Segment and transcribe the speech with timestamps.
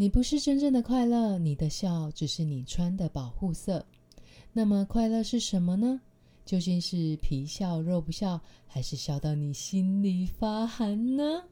[0.00, 3.84] 你不是真正的快乐，你的笑只是你穿的保护色。
[4.50, 6.00] 那么快乐是什么呢？
[6.46, 11.42] 究竟是皮笑肉不笑，还是笑到你心里发寒呢？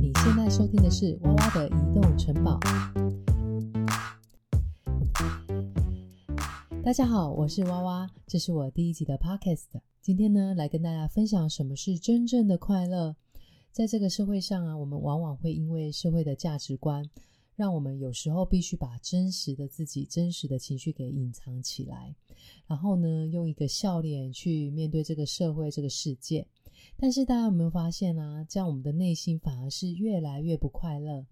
[0.00, 2.60] 你现在收听的是娃娃的移动城堡。
[6.84, 9.80] 大家好，我是娃娃，这是我第一集的 podcast。
[10.00, 13.16] 今天呢，来跟大家分享什么是真正的快乐。
[13.72, 17.08] 在这个社会上啊，我们往往会因为社会的价值观，
[17.56, 22.14] 让我们有时候必须把真实的自己、真实的情绪给隐藏起来，
[22.66, 26.46] 然后呢，用一个笑脸去面对这个社会、这个世界。
[26.98, 28.44] 但是大家有没有发现啊？
[28.44, 31.24] 这样我们的内心反而是越来越不快乐，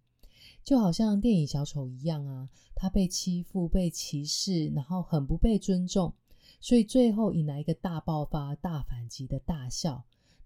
[0.65, 6.15] 就好像电影小丑一样啊，他被欺负、被歧视，然后很不被尊重，
[6.59, 10.03] 所以最后引来一个大爆发、大反击的大笑。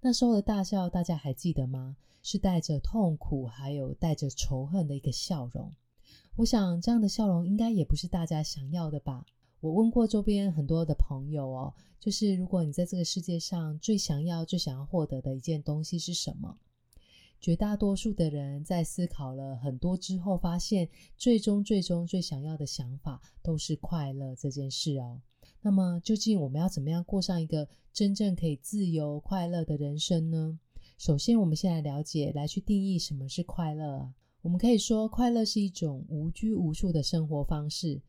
[0.07, 1.97] 那时候的大笑，大家还记得吗？
[2.23, 5.73] 是带着痛苦，还有带着仇恨的一个笑容。
[6.37, 9.25] 我想这样的笑容应该也不是大家想要的吧。
[9.61, 16.59] 我问过周边很多的朋友哦，就是如果你在这个世界上最想要、最想要获得的一件东西是什么？
[17.41, 25.23] 绝大多数的人在思考了很多之后，发现最终、最终最想要的想法都是快乐这件事哦。
[25.67, 30.59] 那么，究竟我们要怎么样过上一个真正可以自由快乐的人生呢？
[30.99, 34.15] 首先，我们先来了解，来去定义什么是快乐啊？
[34.43, 38.03] 我们可以说，快乐是一种无拘无束的生活方式。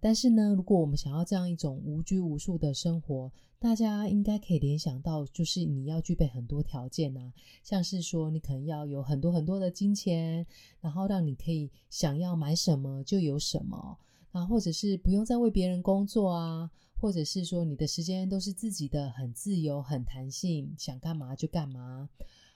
[0.00, 7.32] 但是呢，如果我们想要这样一种无拘无束的生活，大家应该可以联想到，就是你要具备很多条件啊，
[7.64, 10.46] 像是说，你可能要有很多很多的金钱，
[10.82, 13.96] 然后让你可以想要买什么就有什么。
[14.32, 22.08] 啊，或者是不用再为别人工作啊，或者是说你的时间都是自己的，很自由、很弹性，想干嘛就干嘛。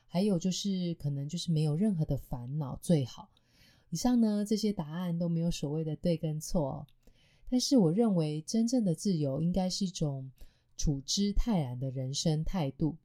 [0.07, 3.31] 还有就是可能就是没有任何的烦恼最好。
[3.91, 6.87] 以上呢这些答案都没有所谓的对跟错，
[7.49, 10.31] 但是我认为真正的自由应该是一种
[10.77, 12.97] 处之泰然的人生态度。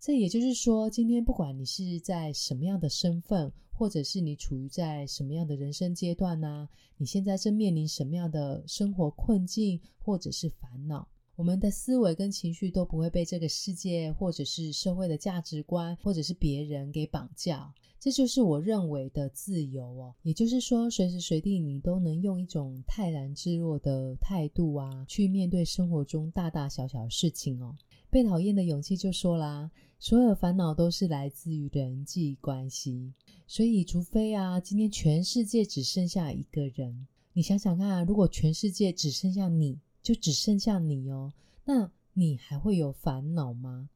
[0.00, 6.68] 这也就是说，今天不管你是在什么样的身份，或者是你处于在什么样的人生阶段呢？
[6.96, 11.06] 你现在正面临什么样的生活困境，或者是烦恼？
[11.34, 17.72] 我们的思维跟情绪都不会被这个世界，或者是社会的价值观，或者是别人给绑架。
[18.00, 20.14] 这就是我认为的自由哦。
[20.22, 27.76] 也就是说，随时随地你都能用一种泰然自若的态度啊，去面对生活中大大小小的事情哦。
[28.10, 33.12] 被讨厌的勇气就说啦，所有烦恼都是来自于人际关系，
[33.46, 41.32] 所以除非啊，今天全世界只剩下一个人，你想想看，啊如果全世界只剩下你，就只剩下你哦，
[41.64, 43.90] 那你还会有烦恼吗？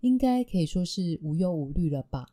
[0.00, 2.28] 应该可以说是无忧无虑了吧。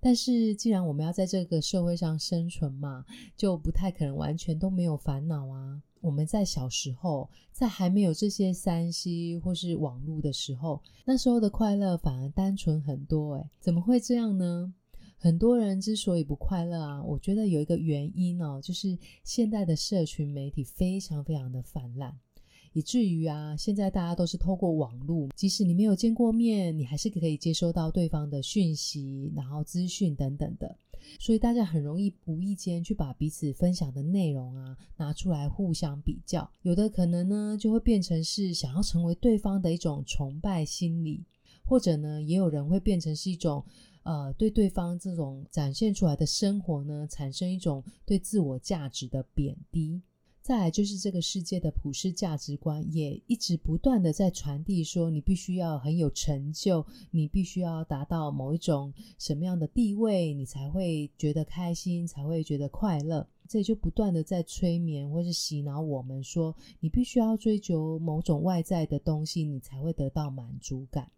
[0.00, 3.04] 但是既然我们要在这个社会上生存嘛，
[3.36, 5.82] 就不太可能完全都没有烦恼啊。
[6.00, 13.34] 我们在小时候，在还没有这些三 C 或是网络的时候，那时候的快乐反而单纯很多。
[13.34, 14.72] 诶怎么会这样呢？
[15.18, 22.14] 很多人之所以不快乐啊，我觉得有一个原因哦，就是现代的社群媒体非常非常的泛滥。
[22.74, 30.76] 以至于啊，现在大家都是透过网络，即使你没有见过面，你还是可以接收到对方的讯息，然后资讯等等的。
[31.18, 41.24] 所以大家很容易无意间去把彼此分享的内容啊拿出来互相比较，有的可能呢就会变成是想要成为对方的一种崇拜心理，
[41.64, 43.64] 或者呢也有人会变成是一种
[44.02, 50.00] 呃对对方这种展现出来的生活呢产生一种对自我价值的贬低。
[50.46, 63.28] 再来就是这个世界的普世价值观，也一直不断的在传递说，你必须要很有成就，你必须要达到某一种什么样的地位，你才会觉得开心，才会觉得快乐。
[63.48, 71.10] 这就不断的在催眠或是洗脑我们说，你必须要追求某种外在的东西，你才会得到满足感。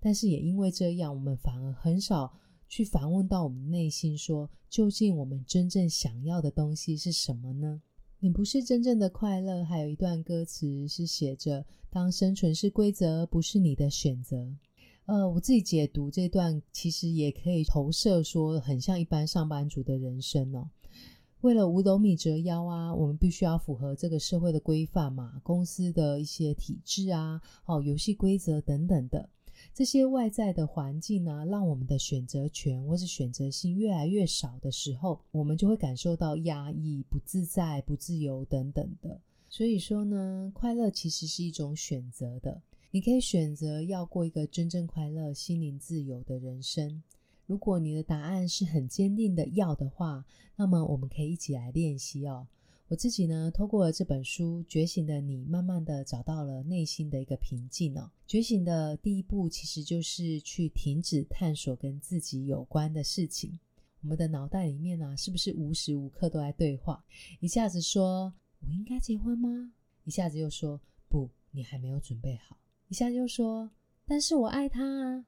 [0.00, 2.32] 但是也因为这样，我们反而很少
[2.70, 7.82] 去反问到我们内心，说究竟我们真正想要的东西是什么呢？
[8.24, 9.64] 你不是真正的快乐。
[9.64, 14.54] 还有一段歌词是写着：“当生存是规则，不是你的选择。”
[15.06, 20.70] 呃，我自己解读这段，其实也可以投射说，很像一般上班族的人生哦。
[21.40, 29.28] 为了五斗米折腰啊，我们必须要符合这个社会的规范嘛，公司的一些体制啊，哦，游戏规则等等的。
[29.74, 39.20] 这些外在的环境呢，让我们的选择权或是选择性越来越少的时候，我们就会感受到压抑、不自在、不自由等等的。
[39.48, 47.02] 所以说呢，快乐其实是一种选择的，你可以选择要过一个真正快乐、心灵自由的人生。
[47.46, 50.24] 如果你的答案是很坚定的要的话，
[50.56, 52.46] 那么我们可以一起来练习哦。
[52.92, 58.10] 我自己呢，透过了这本书《觉醒的你》，慢慢的找到了内心的一个平静哦。
[58.26, 63.58] 觉醒的第一步，其实就是去停止探索跟自己有关的事情。
[64.02, 67.02] 我们的脑袋里面呢，是不是无时无刻都在对话？
[67.40, 69.72] 一下子说“我应该结婚吗？”
[70.04, 70.78] 一下子又说
[71.08, 72.58] “不，你还没有准备好。”
[72.88, 73.70] 一下子又说
[74.04, 75.24] “但是我爱他啊。”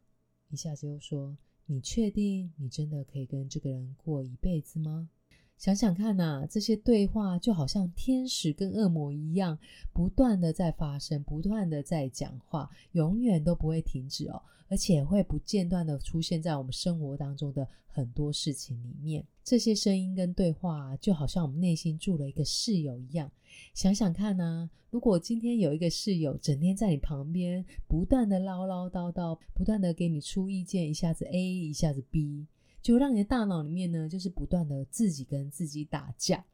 [0.53, 5.09] 一下子又说“你确定你真的可以跟这个人过一辈子吗？”
[5.57, 9.59] 想想看呐，这些对话就好像天使跟恶魔一样，
[9.93, 19.25] 不断的在发生，不断的在讲话，永远都不会停止哦，而且会不间断的出现在我们生活当中的很多事情里面。
[19.43, 23.31] 这些声音跟对话，就好像我们内心住了一个室友一样。
[23.73, 32.47] 想想看呐，如果今天有一个室友整天在你旁边，不断的唠唠叨叨，不断的给你出意见，一下子 A，一下子 B。
[32.85, 36.45] 就让你的大脑里面呢，就是不断的自己跟自己打架，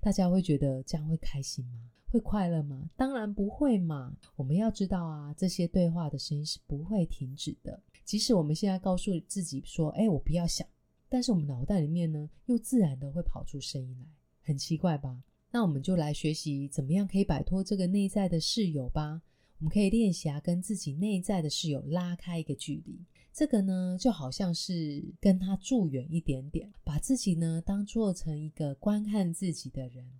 [0.00, 1.78] 大家会觉得这样会开心吗？
[2.08, 2.90] 会快乐吗？
[2.96, 4.12] 当然不会嘛！
[4.34, 7.80] 我们要知道啊，这些对话的声音是不会停止的。
[8.04, 10.66] 即使我们现在告诉自己说：“哎，我不要想”，
[11.08, 14.06] 但是我们脑袋里面呢，又自然的会跑出声音来，
[14.42, 15.22] 很奇怪吧？
[15.52, 19.22] 那我们就来学习怎么样可以摆脱这个内在的室友吧。
[19.58, 22.98] 我们可以练习啊，跟自己内在的室友拉开一个距离。
[23.36, 30.10] 这个呢，就好像是跟他住远一点点，把自己呢当做成一个观看自己的人。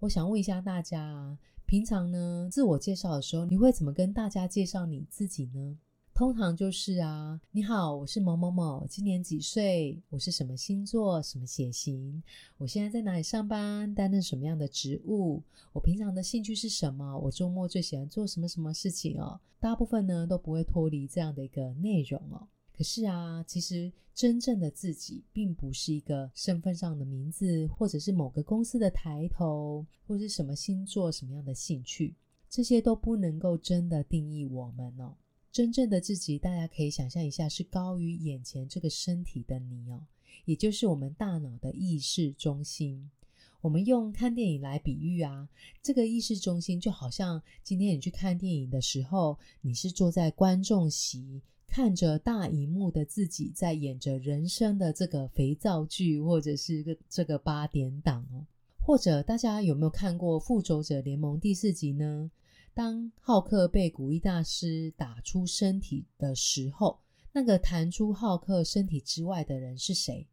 [0.00, 5.78] 我想问一下大家啊，平常呢自我介绍的时候，你会怎么跟大家介绍你自己呢？
[6.12, 9.98] 通常就是啊，你好，我是某某某，今年几岁？
[10.10, 11.22] 我是什么星座？
[11.22, 12.22] 什么血型？
[12.58, 13.94] 我现在在哪里上班？
[13.94, 15.42] 担任什么样的职务？
[15.72, 17.18] 我平常的兴趣是什么？
[17.20, 19.40] 我周末最喜欢做什么什么事情哦？
[19.58, 22.46] 大部分呢都不会脱离这样的一个内容哦。
[22.76, 32.14] 可是啊，其实真正的自己并不是一个身份上的名字，或者是某个公司的抬头，或是什么星座、什么样的兴趣，
[32.50, 35.16] 这些都不能够真的定义我们哦。
[35.50, 40.04] 真正的自己，大家可以想象一下，是高于眼前这个身体的你哦，
[40.44, 43.10] 也就是我们大脑的意识中心。
[43.62, 45.48] 我们用看电影来比喻啊，
[45.82, 51.40] 这个意识中心就好像今天你去看电影的时候，你是坐在观众席，
[51.76, 58.46] 看着大荧幕的自己在演着人生的这个肥皂剧，或者是这个八点档哦。
[58.78, 62.30] 或者大家有没有看过《复仇者联盟》第四集呢？
[62.72, 66.98] 当浩克被古一大师打出身体的时候，
[67.30, 70.26] 那个弹出浩克身体之外的人是谁？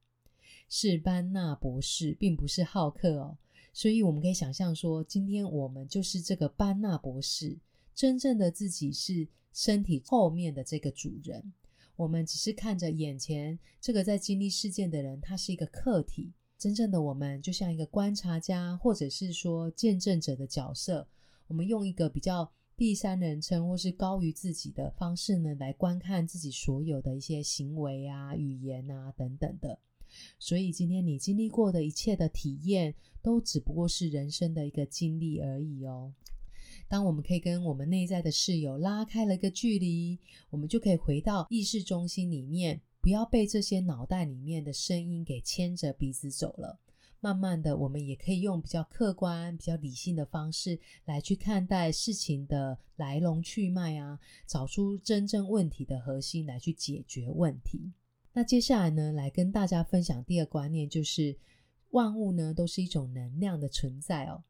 [0.69, 3.37] 是班纳博士，并不是浩克哦。
[3.73, 7.57] 所以我们可以想象说，今天我们就是这个班纳博士，
[7.93, 11.53] 真正的自己是身体后面的这个主人。
[11.95, 16.33] 我们只是看着眼前这个在经历事件的人，他是一个客体。
[16.57, 21.07] 真正的我们就像一个观察家，或者是说见证者的角色。
[21.47, 29.77] 我们用一个比较第三人称或是高于自己的方式呢，来观看自己所有的一些行为啊、语言啊等等的。
[30.39, 36.13] 所以今天你经历过的一切的体验，都只不过是人生的一个经历而已哦。
[36.87, 40.19] 当我们可以跟我们内在的室友拉开了一个距离，
[40.49, 46.79] 我们就可以回到意识中心里面，不要被这些脑袋里面的声音给牵着鼻子走了。
[47.19, 57.93] 慢慢的，我们也可以用比较客观、比较理性的方式来去看待事情的来龙去脉啊，找出真正问题的核心来去解决问题。
[58.33, 61.37] 那接下来呢，来跟大家分享第二观念，就是
[61.91, 64.43] 万物呢都是一种能量的存在哦。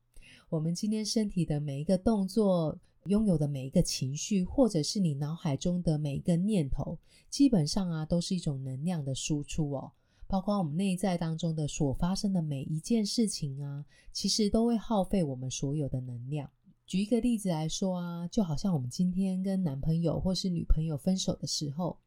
[0.54, 6.96] 我们今天身体的每一个动作，拥有的每一个情绪，或者是你脑海中的每一个念头，
[7.28, 9.92] 基本上啊都是一种能量的输出哦。
[10.28, 16.48] 包括我们内在当中的所发生的每一件事情啊，其实都会耗费我们所有的能量。
[16.86, 21.98] 举一个例子来说啊，就好像我们今天跟男朋友或是女朋友分手的时候，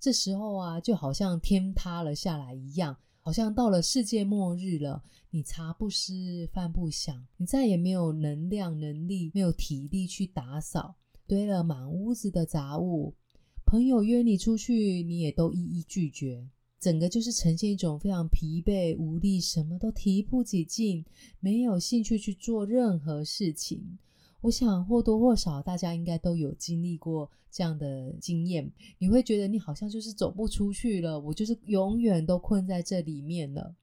[0.00, 5.02] 这时候啊，就好像天塌了下来一样，好像到了世界末日了。
[5.30, 6.12] 你茶不思
[6.52, 13.14] 饭不想，你再也没有能量、能力、没有体力去打扫，堆了满屋子的杂物。
[13.64, 16.46] 朋友约你出去，你也都一一拒绝。
[16.78, 21.02] 整个就是呈现一种非常疲惫无力，什么都提不起劲，
[21.38, 23.98] 没有兴趣去做任何事情。
[24.42, 28.70] 我想或多或少大家应该都有经历过这样的经验。
[28.98, 33.74] 你会觉得你好像就是走不出去了，我就是永远都困在这里面了。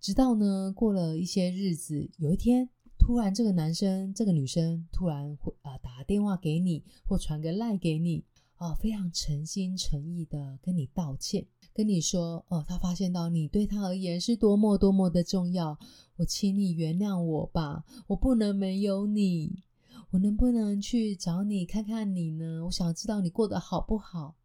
[0.00, 8.24] 直到呢过了一些日子，有一天突然这个男生、这个女生突然会啊打电话给你，或传个赖给你。
[8.56, 15.76] 啊，非常诚心诚意的跟你道歉，跟你说，哦，他发现到你对他而言是多么多么的重要，
[16.14, 19.64] 我请你原谅我吧，我不能没有你，
[20.12, 22.62] 我能不能去找你看看你呢？
[22.66, 24.36] 我想知道你过得好不好。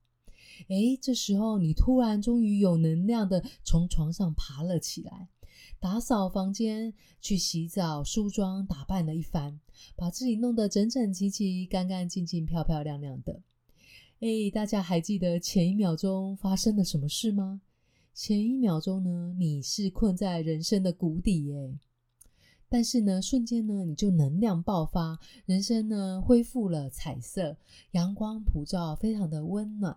[0.69, 5.27] 诶，这时候你突然终于有能量的从床上爬了起来，
[5.77, 9.59] 打扫房间，去洗澡、梳妆、打扮了一番，
[9.97, 13.41] 把自己弄得整整齐齐、干干净净、漂漂亮亮的。
[14.21, 17.59] 诶，大家还记得前一秒钟发生了什么事吗？
[18.13, 21.77] 前一秒钟呢，你是困在人生的谷底诶，
[22.69, 27.57] 但是呢，瞬间呢，你就能量爆发，人生呢恢复了彩色，
[27.91, 29.95] 阳光普照，非常的温暖。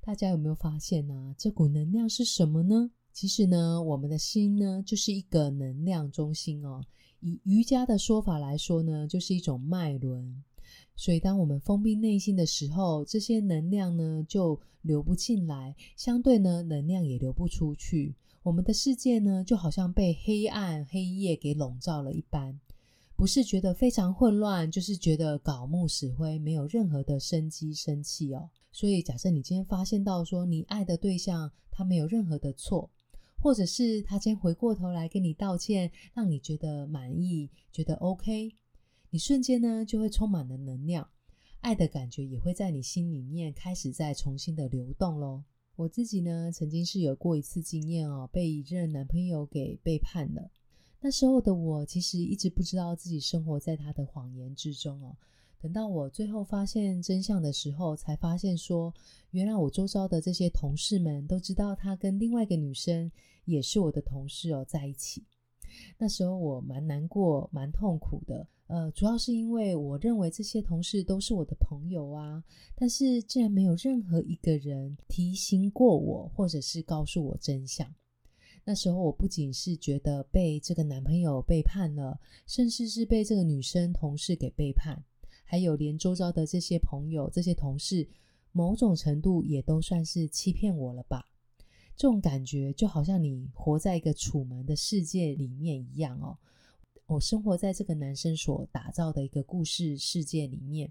[0.00, 1.34] 大家有没有发现呢？
[1.36, 2.90] 这股能量是什么呢？
[3.12, 6.82] 其实呢，我们的心呢，就是一个能量中心哦。
[7.20, 10.42] 以瑜伽的说法来说呢，就是一种脉轮。
[10.96, 18.14] 所以，当我们封闭内心的时候，这些能量呢就流不进来，相对呢，能量也流不出去。
[18.42, 22.58] 我们的世界呢，就好像被黑暗、黑夜给笼罩了一般，
[23.14, 28.48] 不是觉得非常混乱，就是觉得槁木死灰，没有任何的生机、生气哦。
[28.72, 32.90] 所以，假设你今天发现到说你爱的对象他没有任何的错，
[33.38, 38.54] 或者是他今天回过头来跟你道歉，让你觉得满意，觉得 OK，
[39.10, 41.06] 你瞬间呢就会充满了能量，
[41.60, 45.42] 爱的感觉也会在你心里面开始在重新的流动喽。
[45.80, 50.50] 我自己呢曾经是有过一次经验哦，被一任男朋友给背叛了。
[51.00, 55.16] 那时候的我其实一直不知道自己生活在他的谎言之中哦。
[55.58, 58.92] 等到我最后发现真相的时候，才发现说，
[59.30, 63.10] 原来我周遭的这些同事们都知道他跟另外一个女生，
[63.46, 65.24] 也是我的同事哦，在一起。
[65.98, 68.46] 那时候我蛮难过、蛮痛苦的。
[68.66, 72.42] 呃，主要是因为我认为这些同事都是我的朋友啊，
[72.76, 77.92] 但是竟然没有任何一个人提醒过我，或者是告诉我真相。
[78.64, 85.02] 那时候我不仅是觉得被这个男朋友背叛了，甚至是被这个女生同事给背叛。
[85.42, 88.06] 还有连周遭的这些朋友、这些同事，
[88.52, 91.24] 某种程度也都算是欺骗我了吧？
[92.00, 96.34] 这种感觉就好像你活在一个楚门的世界里面一样哦。
[97.04, 100.90] 我生活在这个男生所打造的一个故事世界里面。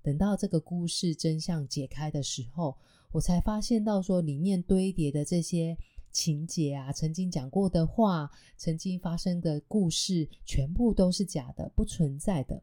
[0.00, 2.74] 等到这个故事真相解开的时候，
[3.12, 5.76] 我才发现到说里面堆叠的这些
[6.10, 12.62] 情节啊，曾经讲过的话，曾经发生的故事，全部都是假的，不存在的。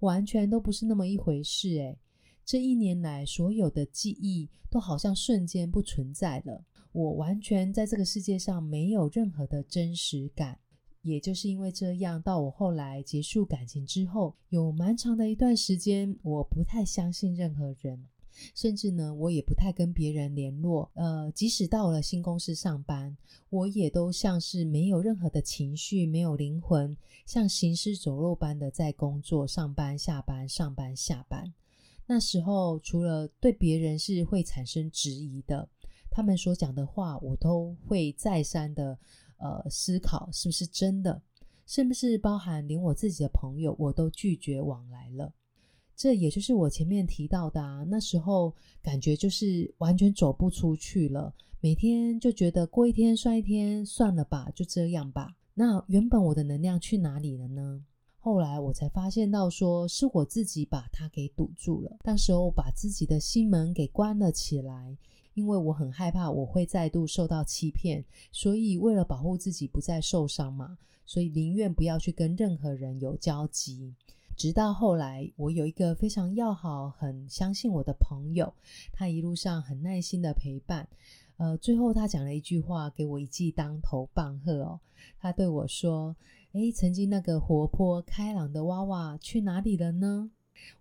[0.00, 1.96] 完全都不是那么一回事诶，
[2.44, 6.64] 这一年来所有的记忆都好像瞬间不存在了。
[6.92, 10.58] 我完全在这个世界上没有任何的真实感。
[11.02, 18.04] 也就是因为这样，到我后来结束感情之后，有蛮长的一段时间，我不太相信任何人。
[18.54, 20.88] 甚至呢，我也不太跟别人联络。
[20.94, 23.16] 呃，即使到了新公司上班，
[23.50, 31.52] 我也都像是没有任何的情绪，没有灵魂，像行尸走肉般的在工作、上班、下班、上班、下班。
[32.06, 35.68] 那时候，除了对别人是会产生质疑的，
[36.10, 38.98] 他们所讲的话，我都会再三的
[39.38, 41.22] 呃思考是不是真的，
[41.66, 45.32] 是不是包含连我自己的朋友，我都拒绝往来了。
[45.96, 55.34] 这也就是我前面提到的啊，那时候感觉就是完全走不出去了，每天就觉得过一天算一天，算了吧，就这样吧。
[55.54, 57.84] 那原本我的能量去哪里了呢？
[58.20, 61.98] 后来我才发现到，说是我自己把它给堵住了。
[62.04, 64.96] 那时候把自己的心门给关了起来，
[65.38, 70.76] 因为我很害怕我会再度受到欺骗，所以为了保护自己不再受伤嘛，
[71.06, 73.94] 所以宁愿不要去跟任何人有交集。
[74.36, 78.52] 直到后来，我有一个非常要好、很相信我的朋友，
[78.92, 80.88] 他一路上很耐心的陪伴。
[81.36, 84.80] 呃，最后他讲了一句话，给我一记当头棒喝哦。
[85.20, 86.16] 他对我说
[86.50, 90.32] ：“诶，曾经那个活泼开朗的娃娃去哪里了呢？”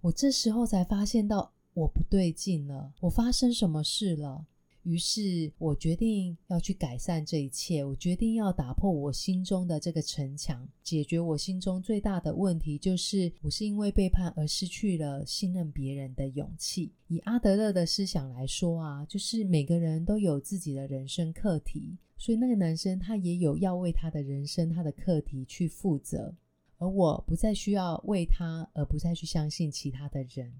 [0.01, 4.43] 我这时候才发现到我不对劲了，我发生什么事了？
[4.81, 16.91] 于是我决定要去改善这一切，我决定要打破我心中的这个城墙，解决我心中最大的问题，就是我是因为背叛而失去了信任别人的勇气。
[17.09, 26.33] 以阿德勒的思想来说啊，就是每个人都有自己的人生课题，所以那个男生他也有要为他的人生、他的课题去负责，
[26.79, 30.51] 而我不再需要为他，而不再去相信其他的人。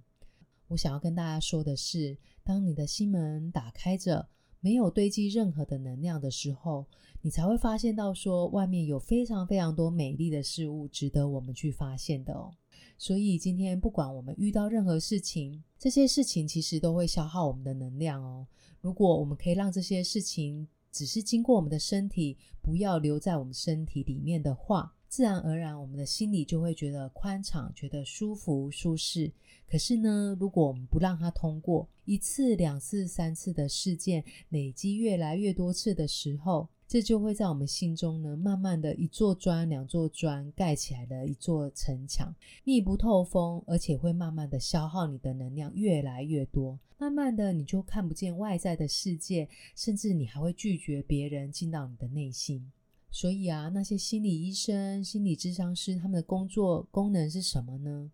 [0.67, 4.27] 我想要跟大家说的是，当你的心门打开着，
[4.59, 6.86] 没有堆积任何的能量的时候，
[7.21, 12.53] 你才会发现到说，外面有非常非常多美丽的事物值得我们去发现的哦。
[12.97, 18.45] 所以今天不管我们遇到任何事情，这些事情其实都会消耗我们的能量哦。
[18.81, 29.32] 如果我们可以让这些事情只是经过我们的身体，不要留在我们身体里面的话，自然而然我们的心里就会觉得宽敞，觉得舒服舒适。
[29.70, 42.34] 可是呢，如果我们不让它通过一次、两次、三次的事件累积越来越多次的时候，这就会在我们心中呢，慢慢的一座砖、两座砖盖起来的一座城墙，
[42.64, 46.80] 密不透风，而且会慢慢的消耗你的能量越来越多。
[46.98, 52.72] 慢慢的，你就看不见外在的世界，甚至你还会拒绝别人进到你的内心。
[53.10, 58.12] 所以啊，那些心理医生、心理咨商师，他们的工作功能是什么呢？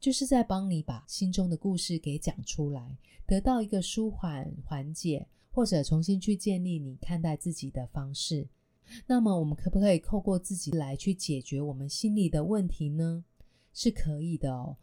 [0.00, 5.26] 就是在帮你把心中的故事给讲出来，得到一个舒缓、缓解。
[5.48, 8.46] 或者重新去建立你看待自己的方式，
[9.06, 13.24] 那么我们可不可以透过自己来去解决我们心里的问题呢？
[13.72, 14.76] 是可以的哦。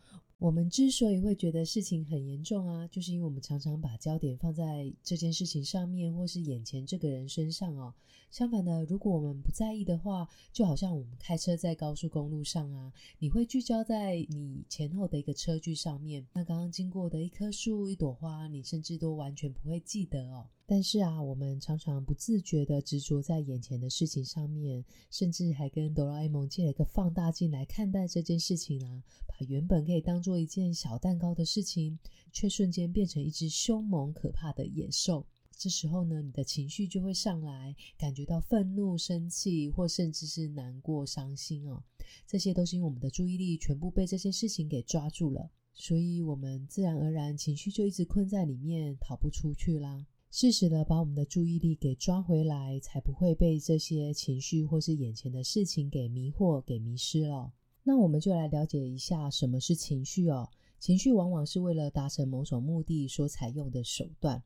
[0.43, 7.93] 我们之所以会觉得事情很严重啊，就是因为我们常常把焦点放在这件事情上面，或是眼前这个人身上哦。
[8.29, 20.49] 相反的，如果我们不在意的话，就好像我们开车在高速公路上啊，你会聚焦在你前后的一个车距上面，那刚刚经过的一棵树、一朵花，你甚至都完全不会记得哦。
[20.65, 31.99] 但是啊，我们常常不自觉的执着在眼前的事情上面，甚至还跟哆啦 A 梦借了一个放大镜来看待这件事情啊，把原本可以当做一件小蛋糕的事情，
[32.31, 35.27] 却瞬间变成一只凶猛可怕的野兽。
[35.55, 41.83] 这时候呢，你的情绪就会上来，感觉到愤怒、生气，或甚至是难过、伤心哦。
[42.25, 50.07] 这些都是因为我们的注意力全部被这些事情给抓住了，所以我们自然而然情绪就一直困在里面，逃不出去啦。
[50.35, 57.53] 适时的把我们的注意力给抓回来，才不会被这些情绪或是眼前的事情给迷惑、给迷失了。
[57.83, 60.49] 那我们就来了解一下什么是情绪哦。
[60.79, 64.41] 情绪往往是为了达成某种目的所采用的手段。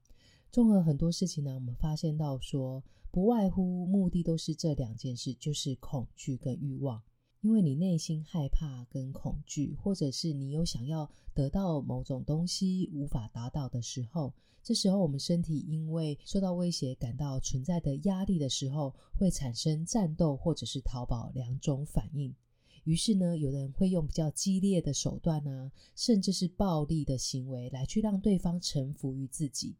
[0.51, 7.01] 综合很多事情呢，我们发现到说，不外乎目的都是这两件事，就是恐惧跟欲望。
[7.39, 14.33] 因为你内心害怕跟恐惧，或者是你有想要得到某种东西无法达到的时候，
[14.67, 22.35] 这时候我们身体因为受到威胁，感到存在的压力的时候，会产生战斗或者是逃跑两种反应。
[22.83, 29.73] 于是呢，有人会用比较激烈的手段啊，甚至是暴力的行为来去让对方臣服于自己。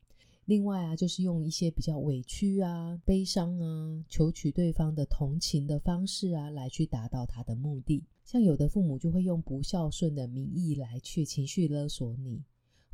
[0.46, 8.06] 另外啊，就是用一些比较委屈啊、悲伤啊，求取对方的同情的方式啊，来去达到他的目的。
[8.24, 12.42] 像有的父母就会用不孝顺的名义来去情绪勒索你，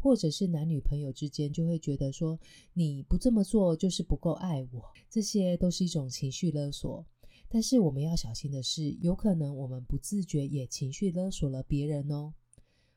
[0.04, 2.38] 或者是男女朋友之间就会觉得说
[2.74, 7.06] 你不这么做就是不够爱我，这些都是一种情绪勒索。
[7.48, 12.34] 但是我们要小心的是，有可能我们不自觉也情绪勒索了别人哦。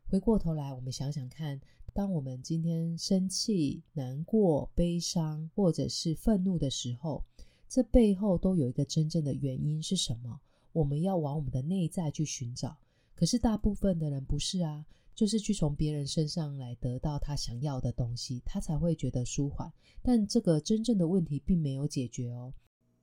[0.08, 1.60] 回过头来，我们想想看。
[1.94, 7.24] 当我们今天生气、难过、悲伤，或者是愤怒的时候，
[7.68, 10.40] 这背后都有一个真正的原因是什么？
[10.72, 12.76] 我们要往我们的内在去寻找。
[13.14, 14.84] 可是大部分的人不是啊，
[15.16, 19.72] 就是去从别人身上来得到他想要的东西，他才会觉得舒缓。
[20.02, 22.52] 但这个真正的问题并没有解决哦，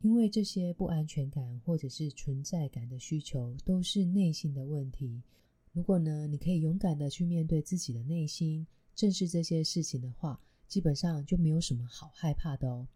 [0.01, 5.23] 因为这些不安全感或者是存在感的需求都是内心的问题。
[5.71, 8.67] 如果呢，你可以勇敢的去面对自己的内心。
[8.95, 12.87] 正视这些事情的话，基本上就没有什么好害怕的哦。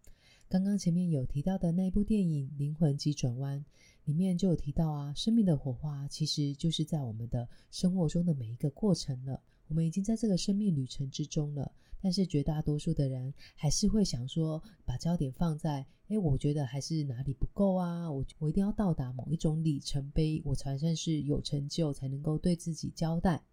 [0.47, 3.59] 刚刚前面有提到的那部电影《灵魂急转弯》
[4.07, 9.43] 里面就有提到啊，生命的火花其实就是在我们的生活中的每一个过程了。
[9.67, 11.69] 我们已经在这个生命旅程之中了，
[12.01, 23.43] 但是绝大多数的人还是会想说，把焦点放在，哎，我觉得还是哪里不够啊，我我一定要到达某一种里程碑，我才算是有成就，才能够对自己交代。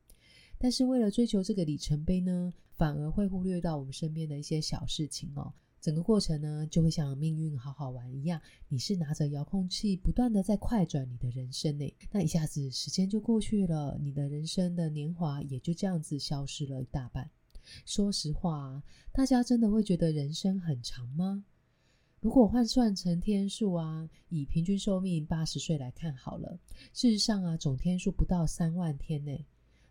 [0.56, 5.52] 但是为了追求这个里程碑呢，反而会忽略到我们身边的一些小事情哦。
[5.84, 11.94] 整个过程呢，就会像命运好好玩一样，你是拿着遥控器不断的在快转你的人生呢。
[12.10, 17.30] 那一下子时间就过去了，你的人生的年华也就这样子消失了一大半。
[17.84, 21.44] 说实话，大家真的会觉得人生很长吗？
[22.22, 26.58] 如果换算成天数啊，以平均寿命八十岁来看好了，
[26.94, 29.38] 事实上啊，总天数不到三万天呢。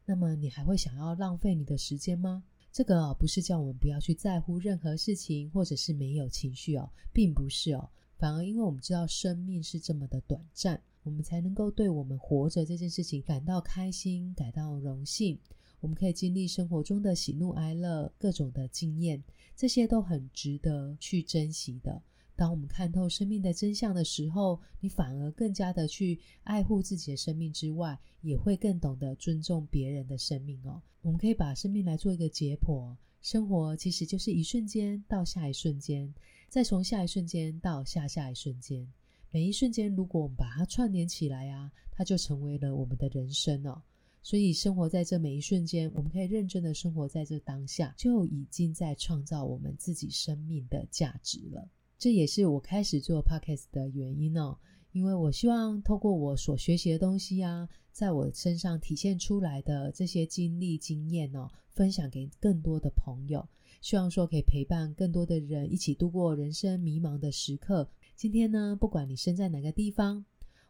[0.05, 2.43] 那么你还会想要浪费你的时间吗？
[2.73, 15.39] 这个啊，不是叫我们不要去在乎任何事情，或者是没有情绪哦，并不是哦，反而因为我们知道生命是这么的短暂，我们才能够对我们活着这件事情感到开心，感到荣幸。
[15.81, 19.23] 我们可以经历生活中的喜怒哀乐，各种的经验，
[19.55, 22.01] 这些都很值得去珍惜的。
[22.35, 30.81] 当我们看透生命的真相的时候，你反而更加的去爱护自己的生命之外，也会更懂得尊重别人的生命哦。
[31.01, 36.13] 我们可以把生命来做一个解剖，生活其实就是一瞬间到下一瞬间，
[36.49, 38.87] 再从下一瞬间到下下一瞬间。
[39.29, 43.81] 每一瞬间，如果我们把它串联起来啊，它就成为了我们的人生哦。
[44.21, 51.67] 所以，生活在这每一瞬间，我们可以认真的生活在这当下，就已经在创造我们自己生命的价值了。
[52.03, 54.57] 这也是我开始做 podcast 的原因哦，
[54.91, 63.47] 因为我希望透过我所学习的东西啊，在我身上体现出来的这些经历经验哦，分享给更多的朋友，
[63.79, 67.89] 希望说可以陪伴更多的人一起度过人生迷茫的时刻。
[68.17, 70.25] 今天呢，不管你身在哪个地方，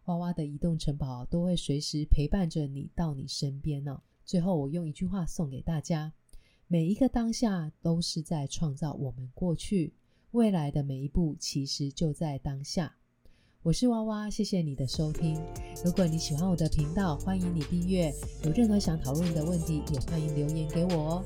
[0.06, 4.00] 娃娃的移动城堡都会随时陪伴着你到你身边呢。
[4.24, 6.13] 最后，我用一句话送给大家：
[6.67, 9.96] 每一个当下都是在创造我们过去。
[10.34, 12.96] 未来的每一步其实就在当下。
[13.62, 15.39] 我是娃娃，谢谢你的收听。
[15.86, 18.12] 如果你喜欢我的频道，欢迎你订阅。
[18.43, 21.24] 有任何想讨论的问题，也欢迎留言给我哦。